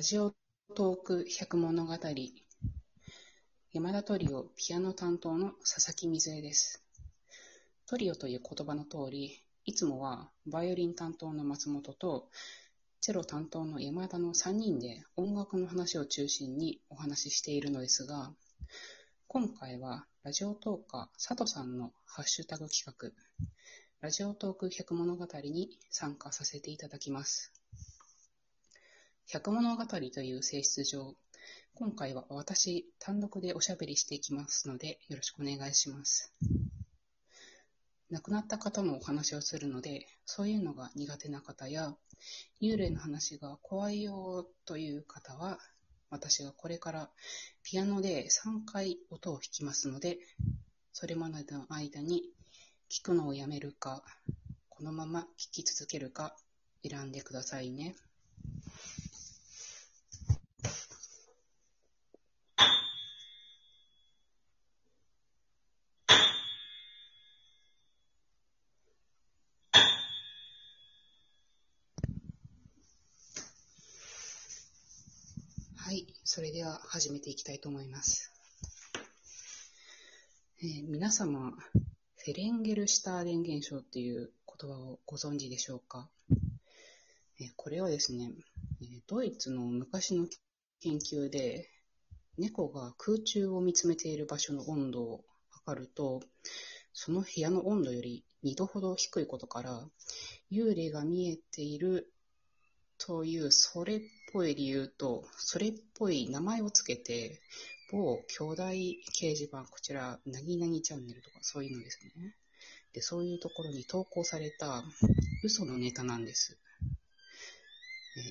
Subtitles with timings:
[0.00, 0.32] ラジオ
[0.74, 1.94] トーク百物語
[3.70, 6.82] 山田トリオピアノ担当の佐々木水江です。
[7.86, 12.30] トリオという言葉の通り、いつもはバイオリン担当の松本と
[13.02, 18.32] チェロ担当の山田の3人で音楽の話を中心にお話ししているのですが、
[19.28, 23.10] 今回はラジオトーカー佐藤さんのハッシュタグ企画、
[24.00, 27.52] ラジオトーク百物語に参加させていただきます。
[29.32, 31.14] 百物語という性質上、
[31.74, 36.32] 今回は私単独でおしゃべりしていきますので、よろしくお願いします。
[38.10, 41.94] 亡くなった方のお話をするので、そういうのが苦手な方や、
[42.60, 45.60] 幽霊の話が怖いよという方は、
[46.10, 47.08] 私がこれから
[47.62, 50.18] ピアノで3回音を弾きますので、
[50.92, 52.24] それまでの間に
[52.90, 54.02] 聞くのをやめるか、
[54.68, 56.34] このまま聞き続けるか
[56.82, 57.94] 選んでくださいね。
[75.90, 78.32] はい、それでは始めていきたいと思います。
[80.62, 86.08] えー皆様、フェレンゲルシュターレン現象っていう言葉をご存知でしょうか、
[87.40, 88.30] えーこれはですね、
[89.08, 90.28] ドイツの昔の
[90.80, 91.68] 研究で、
[92.38, 96.22] 猫が空中を見つめている場所の温度を測ると、
[96.92, 99.84] その部屋の温度より2度ほど低いことから、
[100.52, 102.12] 幽霊が見えている
[102.98, 104.00] という、それっ
[104.32, 107.40] ぽい理由と、それっぽい名前をつけて、
[107.90, 112.34] 某兄弟掲示板、こちら、なぎなぎチャンネルとかそういうのですね。
[112.92, 114.84] で、そういうところに投稿された
[115.44, 116.58] 嘘のネタなんです。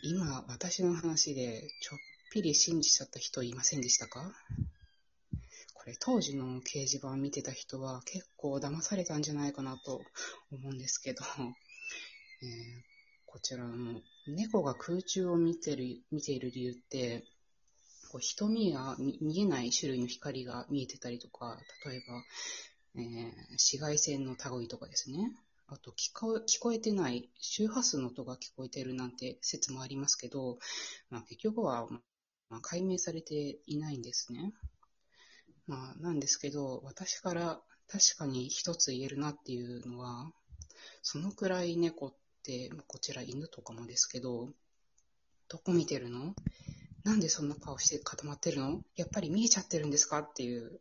[0.04, 2.00] 今、私の話でちょっ
[2.32, 4.34] ぴり信じちゃった人いませんでしたか？
[5.74, 10.02] これ、当時の掲示板見てた人は結構騙されたんじゃないかなと
[10.52, 11.24] 思うんですけど、
[12.44, 12.99] えー
[13.32, 17.24] こちらの猫が空中を見てる見ている理由って、
[18.12, 22.24] こう瞳が見えない種類の光が見えてたりとか、例えば、
[22.96, 25.32] えー紫外線の類とかですね。
[25.68, 30.58] あと聞こ、聞こえてない周波数の音が聞こえてるなんて説もありますけど、
[31.12, 31.88] まあ、結局は、
[32.50, 34.54] まあ、解明されていないんですね。
[35.68, 40.32] まあ、なんですけど、私から確かに一つ言えるなっていうのは、
[41.04, 42.29] そのくらい猫って、
[42.88, 44.50] こちら犬とかもですけど、
[45.50, 46.34] どこ見てるの？
[47.04, 48.82] なんでそんな顔して固まってるの？
[48.96, 50.20] やっぱり見えちゃってるんですか？
[50.20, 50.80] っていう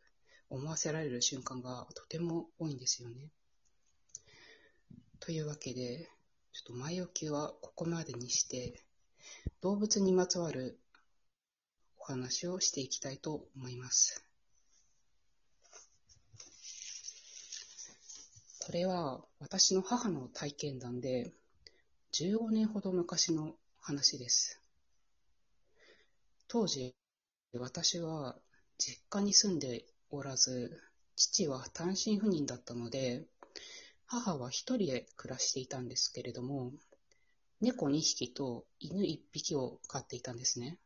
[0.48, 3.30] 思わせられる瞬間がとても多いんですよね。
[5.20, 6.08] というわけで、
[6.52, 8.80] ちょっと前置きはここまでにして、
[9.60, 10.78] 動物にまつわる
[11.98, 14.24] お話をしていきたいと思います。
[18.60, 21.32] これは私の母の体験談で、
[22.12, 24.60] 15年ほど昔の話です。
[26.48, 26.94] 当時、
[27.52, 28.36] 私は
[28.78, 30.80] 実家に住んでおらず、
[31.16, 33.26] 父は単身赴任だったので、
[34.06, 36.72] 母は一人で暮らしていたんですけれども、
[37.60, 40.78] 猫2匹と犬1匹を飼っていたんですね。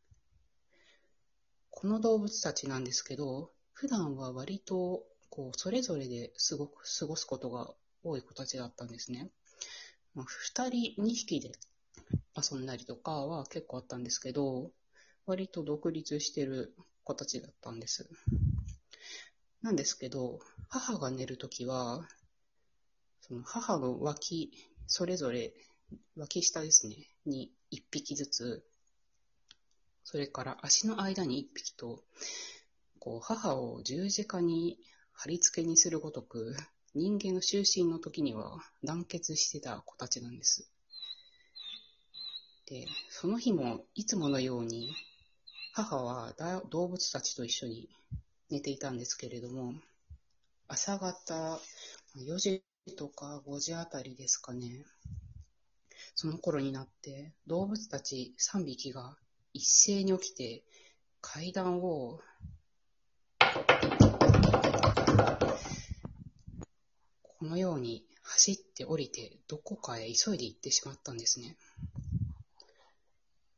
[1.71, 7.73] この動物たちなんですけど、普段は割とこうそれぞれですごく過ごすことが
[8.03, 9.31] 多い子たちだったんですね。
[10.15, 11.53] まあ、2人、2匹で
[12.37, 14.71] 遊んだりとかは結構あったんですけど、
[15.27, 16.75] 割と独立してる
[17.05, 18.09] 子たちだったんです。
[19.63, 22.07] なんですけど、母が寝るときは、
[23.21, 24.53] その母の脇、
[24.87, 25.55] それぞれ
[26.17, 28.65] 脇下ですね、に1匹ずつ、
[30.05, 32.05] それから足の間に1匹と、
[32.99, 34.79] こう母を十字架に
[35.13, 36.55] 貼り付けにするごとく、
[36.95, 40.69] 人間の就寝の時には団結してた子たちなんです。
[42.67, 44.95] で、その日もいつものように、
[45.73, 46.35] 母は
[46.71, 47.89] 動物たちと一緒に
[48.51, 49.75] 寝ていたんですけれども、
[50.69, 51.61] 朝方
[52.17, 52.63] 4時
[52.97, 54.85] とか5時あたりですかね、
[56.15, 59.17] その頃になって動物たち3匹が
[59.55, 60.63] 一斉に起きて
[61.21, 62.21] 階段を
[67.43, 71.57] このように走って降りてどこかへ急いで行ってしまったんですね。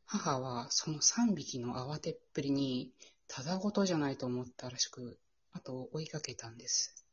[0.06, 2.92] 母はその3匹の慌てっぷりに
[3.28, 5.18] ただごとじゃないと思ったらしく、
[5.52, 7.04] 後を追いかけたんです。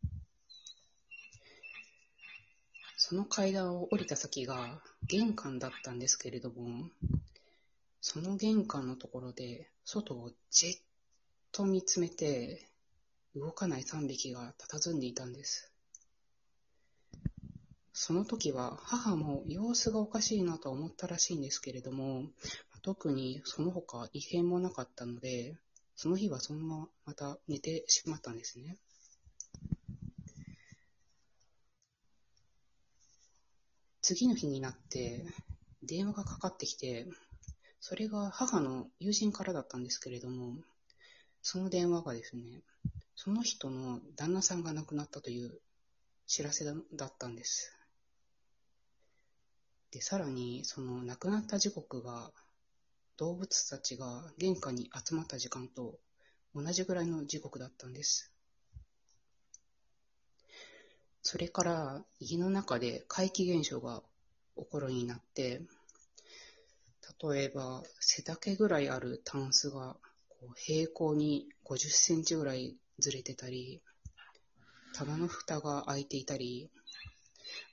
[2.95, 6.89] その階段を降りた先が玄関だったんですけれども、
[7.99, 10.77] その玄関のところで、外をじっ
[11.51, 12.69] と見つめて、
[13.35, 15.70] 動かない3匹が佇んでいたんです。
[18.03, 22.23] その時は母も様子がおかしいなと思ったらしいんですけれども、
[22.81, 25.55] 特にその他異変もなかったので、
[25.95, 28.79] その日はそのまままた寝てしまったんですね。
[34.01, 35.23] 次の日になって
[35.83, 37.05] 電話がかかってきて、
[37.79, 40.55] それが母の友人からだったんですけれども、
[41.43, 42.63] その電話がですね、
[43.15, 45.61] その人の旦那さんが亡くなったという
[46.25, 47.77] 知らせだったんです。
[49.91, 52.31] で、さらに、その亡くなった時刻が、
[53.17, 55.99] 動物たちが玄関に集まった時間と
[56.55, 58.31] 同じぐらいの時刻だったんです。
[61.21, 64.01] それから家の中で怪奇現象が
[64.57, 65.61] 起こるようになって、
[67.21, 69.95] 例えば背丈ぐらいあるタンスが
[70.29, 73.81] こう平行に50センチぐらいずれてたり、
[74.95, 76.71] 棚の蓋が開いていたり、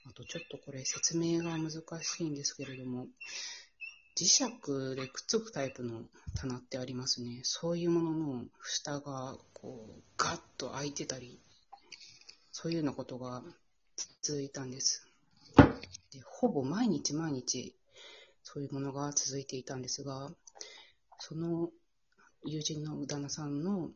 [0.07, 1.71] あとちょっとこれ説明が難
[2.03, 3.07] しいんですけれども、
[4.17, 4.45] 磁石
[4.97, 6.03] でくっつくタイプの
[6.37, 7.41] 棚ってありますね。
[7.45, 11.39] そういうものの蓋がこうガッと開いてたり、
[12.51, 13.43] そういうようなことが
[14.23, 15.07] 続いたんです。
[16.13, 17.75] でほぼ毎日毎日
[18.43, 20.31] そういうものが続いていたんですが、
[21.19, 21.71] その
[22.45, 23.91] 友人の旦那さんの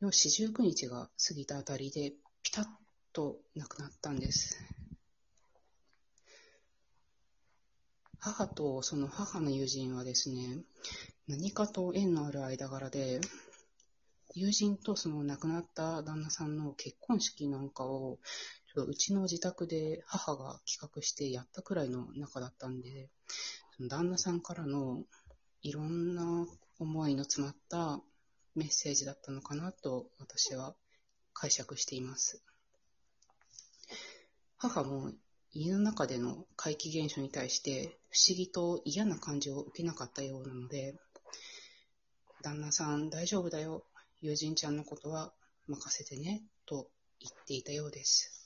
[0.00, 2.12] の四十九日が過ぎたあたりで
[2.42, 2.66] ピタッ
[3.12, 4.67] と亡くなったんです。
[8.28, 10.58] 母とその母の友人はですね、
[11.28, 13.20] 何かと縁のある間柄で、
[14.34, 18.18] 友人とその亡くなった旦那さんの結婚式なんかを、
[18.74, 23.08] ちょっとうちの自宅で母が企画してやったくらいの仲だったんで、
[23.76, 25.04] その旦那さんからの
[25.62, 26.46] いろんな
[26.78, 28.02] 思いの詰まった
[28.54, 30.74] メッセージだったのかなと私は
[31.32, 32.42] 解釈しています。
[34.58, 35.12] 母も
[35.60, 40.94] 家の中での怪奇現象に対して不思議と嫌な感じを受けなかったようなので、
[42.42, 43.82] 旦那さん大丈夫だよ、
[44.20, 45.32] 友人ちゃんのことは
[45.66, 46.86] 任せてね、と
[47.18, 48.37] 言っていたようです。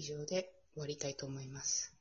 [0.00, 1.99] 以上で終わりたいと思います。